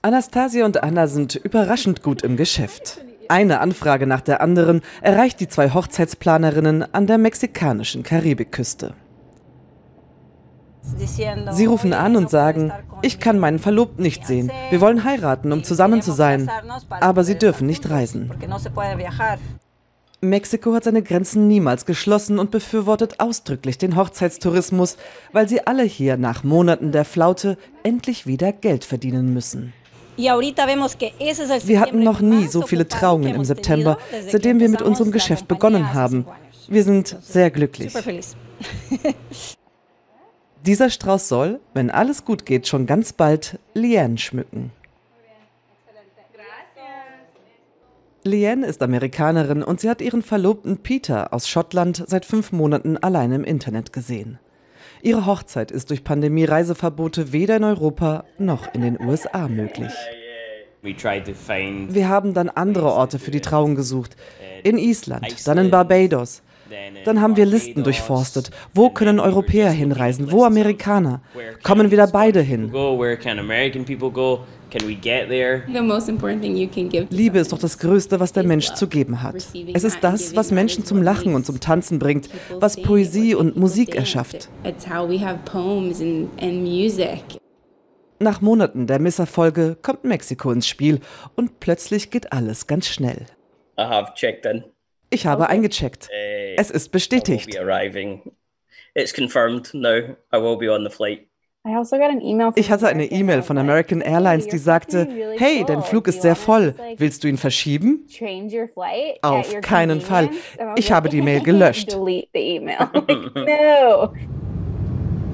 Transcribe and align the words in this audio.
Anastasia 0.00 0.64
und 0.64 0.82
Anna 0.82 1.06
sind 1.06 1.34
überraschend 1.34 2.02
gut 2.02 2.22
im 2.22 2.36
Geschäft. 2.36 3.04
Eine 3.28 3.60
Anfrage 3.60 4.06
nach 4.06 4.20
der 4.20 4.40
anderen 4.40 4.82
erreicht 5.00 5.40
die 5.40 5.48
zwei 5.48 5.70
Hochzeitsplanerinnen 5.70 6.94
an 6.94 7.06
der 7.06 7.18
mexikanischen 7.18 8.02
Karibikküste. 8.02 8.94
Sie 11.52 11.64
rufen 11.66 11.92
an 11.92 12.16
und 12.16 12.28
sagen, 12.28 12.72
ich 13.02 13.20
kann 13.20 13.38
meinen 13.38 13.58
Verlobten 13.58 14.02
nicht 14.02 14.26
sehen. 14.26 14.50
Wir 14.70 14.80
wollen 14.80 15.04
heiraten, 15.04 15.52
um 15.52 15.62
zusammen 15.62 16.02
zu 16.02 16.12
sein. 16.12 16.50
Aber 17.00 17.24
sie 17.24 17.38
dürfen 17.38 17.66
nicht 17.66 17.88
reisen. 17.88 18.30
Mexiko 20.20 20.74
hat 20.74 20.84
seine 20.84 21.02
Grenzen 21.02 21.48
niemals 21.48 21.84
geschlossen 21.84 22.38
und 22.38 22.52
befürwortet 22.52 23.18
ausdrücklich 23.18 23.78
den 23.78 23.96
Hochzeitstourismus, 23.96 24.96
weil 25.32 25.48
sie 25.48 25.66
alle 25.66 25.82
hier 25.82 26.16
nach 26.16 26.44
Monaten 26.44 26.92
der 26.92 27.04
Flaute 27.04 27.58
endlich 27.82 28.26
wieder 28.26 28.52
Geld 28.52 28.84
verdienen 28.84 29.34
müssen. 29.34 29.72
Wir 30.16 31.80
hatten 31.80 32.02
noch 32.02 32.20
nie 32.20 32.46
so 32.46 32.62
viele 32.62 32.86
Trauungen 32.86 33.34
im 33.34 33.44
September, 33.44 33.98
seitdem 34.28 34.60
wir 34.60 34.68
mit 34.68 34.82
unserem 34.82 35.10
Geschäft 35.10 35.48
begonnen 35.48 35.94
haben. 35.94 36.26
Wir 36.68 36.84
sind 36.84 37.16
sehr 37.22 37.50
glücklich. 37.50 37.94
Dieser 40.66 40.90
Strauß 40.90 41.28
soll, 41.28 41.60
wenn 41.74 41.90
alles 41.90 42.24
gut 42.24 42.46
geht, 42.46 42.68
schon 42.68 42.86
ganz 42.86 43.12
bald 43.12 43.58
Liane 43.74 44.18
schmücken. 44.18 44.70
Liane 48.24 48.66
ist 48.66 48.80
Amerikanerin 48.82 49.64
und 49.64 49.80
sie 49.80 49.90
hat 49.90 50.00
ihren 50.00 50.22
Verlobten 50.22 50.78
Peter 50.78 51.32
aus 51.32 51.48
Schottland 51.48 52.04
seit 52.06 52.24
fünf 52.24 52.52
Monaten 52.52 52.96
allein 52.96 53.32
im 53.32 53.42
Internet 53.42 53.92
gesehen. 53.92 54.38
Ihre 55.04 55.26
Hochzeit 55.26 55.72
ist 55.72 55.90
durch 55.90 56.04
Pandemie-Reiseverbote 56.04 57.32
weder 57.32 57.56
in 57.56 57.64
Europa 57.64 58.24
noch 58.38 58.72
in 58.72 58.82
den 58.82 59.00
USA 59.00 59.48
möglich. 59.48 59.92
Wir 60.80 62.08
haben 62.08 62.34
dann 62.34 62.48
andere 62.48 62.92
Orte 62.92 63.18
für 63.18 63.32
die 63.32 63.40
Trauung 63.40 63.74
gesucht. 63.74 64.16
In 64.62 64.78
Island, 64.78 65.46
dann 65.46 65.58
in 65.58 65.70
Barbados. 65.70 66.42
Dann 67.04 67.20
haben 67.20 67.36
wir 67.36 67.46
Listen 67.46 67.82
durchforstet. 67.84 68.50
Wo 68.74 68.90
können 68.90 69.20
Europäer 69.20 69.70
hinreisen? 69.70 70.30
Wo 70.30 70.44
Amerikaner? 70.44 71.20
Kommen 71.62 71.90
wieder 71.90 72.06
beide 72.06 72.40
hin? 72.40 72.72
Liebe 77.10 77.38
ist 77.38 77.52
doch 77.52 77.58
das 77.58 77.78
Größte, 77.78 78.20
was 78.20 78.32
der 78.32 78.44
Mensch 78.44 78.72
zu 78.72 78.88
geben 78.88 79.22
hat. 79.22 79.46
Es 79.74 79.84
ist 79.84 79.98
das, 80.00 80.34
was 80.34 80.50
Menschen 80.50 80.84
zum 80.84 81.02
Lachen 81.02 81.34
und 81.34 81.44
zum 81.44 81.60
Tanzen 81.60 81.98
bringt, 81.98 82.30
was 82.58 82.80
Poesie 82.80 83.34
und 83.34 83.56
Musik 83.56 83.94
erschafft. 83.94 84.48
Nach 88.18 88.40
Monaten 88.40 88.86
der 88.86 89.00
Misserfolge 89.00 89.76
kommt 89.82 90.04
Mexiko 90.04 90.52
ins 90.52 90.68
Spiel 90.68 91.00
und 91.34 91.60
plötzlich 91.60 92.10
geht 92.10 92.32
alles 92.32 92.66
ganz 92.66 92.86
schnell. 92.86 93.26
Ich 95.12 95.26
habe 95.26 95.48
eingecheckt. 95.48 96.08
Es 96.56 96.70
ist 96.70 96.90
bestätigt. 96.90 97.48
Also 101.64 101.96
ich 102.56 102.70
hatte 102.70 102.88
eine 102.88 103.04
E-Mail 103.04 103.42
von 103.42 103.58
American 103.58 104.00
Airlines, 104.00 104.48
die 104.48 104.58
sagte, 104.58 105.06
hey, 105.36 105.64
dein 105.66 105.82
Flug 105.82 106.08
ist 106.08 106.22
sehr 106.22 106.34
voll. 106.34 106.74
Willst 106.96 107.22
du 107.22 107.28
ihn 107.28 107.36
verschieben? 107.36 108.06
Auf 109.22 109.60
keinen 109.60 110.00
Fall. 110.00 110.30
Ich 110.76 110.90
habe 110.90 111.08
die 111.08 111.22
Mail 111.22 111.40
gelöscht. 111.44 111.96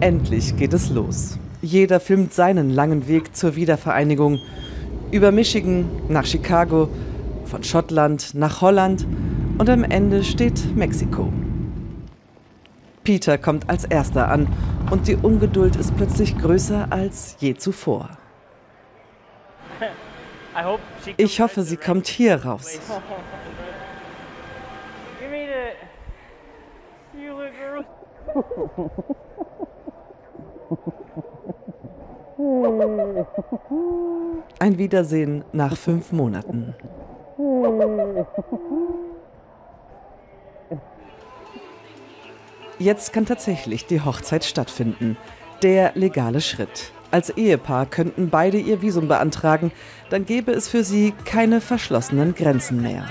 Endlich 0.00 0.56
geht 0.56 0.72
es 0.72 0.88
los. 0.90 1.38
Jeder 1.62 1.98
filmt 2.00 2.32
seinen 2.32 2.70
langen 2.70 3.08
Weg 3.08 3.36
zur 3.36 3.56
Wiedervereinigung. 3.56 4.38
Über 5.10 5.30
Michigan 5.32 5.90
nach 6.08 6.26
Chicago, 6.26 6.88
von 7.44 7.62
Schottland 7.62 8.34
nach 8.34 8.60
Holland 8.62 9.06
und 9.58 9.70
am 9.70 9.84
Ende 9.84 10.24
steht 10.24 10.74
Mexiko. 10.76 11.32
Peter 13.04 13.38
kommt 13.38 13.68
als 13.68 13.84
erster 13.84 14.28
an 14.28 14.48
und 14.90 15.06
die 15.08 15.16
Ungeduld 15.16 15.76
ist 15.76 15.96
plötzlich 15.96 16.36
größer 16.38 16.86
als 16.90 17.36
je 17.38 17.54
zuvor. 17.54 18.10
Ich 21.16 21.40
hoffe, 21.40 21.62
sie 21.62 21.76
kommt 21.76 22.06
hier 22.06 22.44
raus. 22.44 22.78
Ein 34.58 34.78
Wiedersehen 34.78 35.44
nach 35.52 35.76
fünf 35.76 36.12
Monaten. 36.12 36.74
Jetzt 42.84 43.14
kann 43.14 43.24
tatsächlich 43.24 43.86
die 43.86 44.02
Hochzeit 44.02 44.44
stattfinden. 44.44 45.16
Der 45.62 45.92
legale 45.94 46.42
Schritt. 46.42 46.92
Als 47.10 47.30
Ehepaar 47.30 47.86
könnten 47.86 48.28
beide 48.28 48.58
ihr 48.58 48.82
Visum 48.82 49.08
beantragen, 49.08 49.72
dann 50.10 50.26
gäbe 50.26 50.52
es 50.52 50.68
für 50.68 50.84
sie 50.84 51.14
keine 51.24 51.62
verschlossenen 51.62 52.34
Grenzen 52.34 52.82
mehr. 52.82 53.08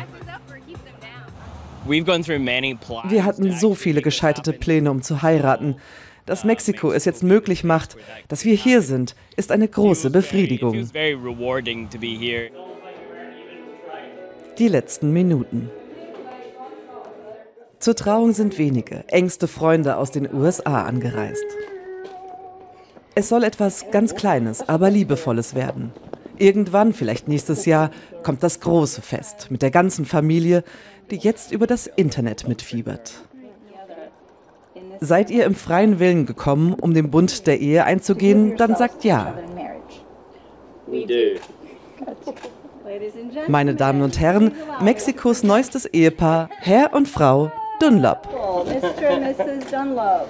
Wir 1.85 3.25
hatten 3.25 3.51
so 3.51 3.73
viele 3.73 4.03
gescheiterte 4.03 4.53
Pläne, 4.53 4.91
um 4.91 5.01
zu 5.01 5.23
heiraten. 5.23 5.77
Dass 6.27 6.43
Mexiko 6.43 6.91
es 6.91 7.05
jetzt 7.05 7.23
möglich 7.23 7.63
macht, 7.63 7.97
dass 8.27 8.45
wir 8.45 8.53
hier 8.53 8.83
sind, 8.83 9.15
ist 9.37 9.51
eine 9.51 9.67
große 9.67 10.11
Befriedigung. 10.11 10.87
Die 14.59 14.67
letzten 14.67 15.11
Minuten. 15.11 15.71
Zur 17.83 17.97
Trauung 17.97 18.31
sind 18.31 18.57
wenige, 18.57 19.03
engste 19.09 19.45
Freunde 19.49 19.97
aus 19.97 20.09
den 20.09 20.33
USA 20.33 20.83
angereist. 20.85 21.43
Es 23.13 23.27
soll 23.27 23.43
etwas 23.43 23.91
ganz 23.91 24.15
Kleines, 24.15 24.69
aber 24.69 24.89
Liebevolles 24.89 25.53
werden. 25.53 25.91
Irgendwann, 26.37 26.93
vielleicht 26.93 27.27
nächstes 27.27 27.65
Jahr, 27.65 27.91
kommt 28.23 28.41
das 28.41 28.61
große 28.61 29.01
Fest 29.01 29.47
mit 29.49 29.61
der 29.61 29.69
ganzen 29.69 30.05
Familie, 30.05 30.63
die 31.11 31.17
jetzt 31.17 31.51
über 31.51 31.67
das 31.67 31.87
Internet 31.87 32.47
mitfiebert. 32.47 33.15
Seid 35.01 35.29
ihr 35.29 35.43
im 35.43 35.53
freien 35.53 35.99
Willen 35.99 36.25
gekommen, 36.25 36.75
um 36.75 36.93
den 36.93 37.11
Bund 37.11 37.47
der 37.47 37.59
Ehe 37.59 37.83
einzugehen, 37.83 38.55
dann 38.55 38.77
sagt 38.77 39.03
ja. 39.03 39.33
Meine 43.49 43.75
Damen 43.75 44.01
und 44.03 44.21
Herren, 44.21 44.53
Mexikos 44.79 45.43
neuestes 45.43 45.85
Ehepaar, 45.85 46.49
Herr 46.61 46.93
und 46.93 47.09
Frau 47.09 47.51
Dunlop. 47.83 48.29
Mr. 48.65 49.13
und 49.13 49.23
Mrs. 49.23 49.69
Dunlop. 49.69 50.29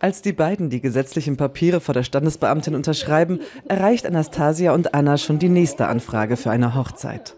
Als 0.00 0.22
die 0.22 0.32
beiden 0.32 0.70
die 0.70 0.80
gesetzlichen 0.80 1.36
Papiere 1.36 1.80
vor 1.80 1.94
der 1.94 2.02
Standesbeamtin 2.02 2.74
unterschreiben, 2.74 3.38
erreicht 3.68 4.06
Anastasia 4.06 4.72
und 4.72 4.92
Anna 4.92 5.18
schon 5.18 5.38
die 5.38 5.48
nächste 5.48 5.86
Anfrage 5.86 6.36
für 6.36 6.50
eine 6.50 6.74
Hochzeit. 6.74 7.36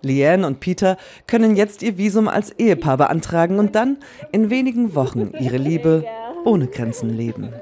Liane 0.00 0.46
und 0.46 0.60
Peter 0.60 0.96
können 1.26 1.54
jetzt 1.54 1.82
ihr 1.82 1.98
Visum 1.98 2.26
als 2.26 2.50
Ehepaar 2.52 2.96
beantragen 2.96 3.58
und 3.58 3.74
dann 3.74 3.98
in 4.32 4.48
wenigen 4.48 4.94
Wochen 4.94 5.34
ihre 5.38 5.58
Liebe 5.58 6.06
ohne 6.46 6.66
Grenzen 6.66 7.10
leben. 7.10 7.52